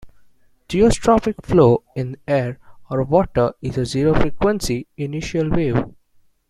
[0.67, 2.57] Geostrophic flow in air
[2.89, 5.83] or water is a zero-frequency inertial wave.